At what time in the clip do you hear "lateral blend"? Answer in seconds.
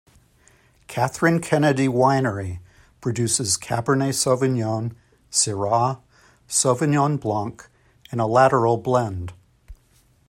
8.25-9.33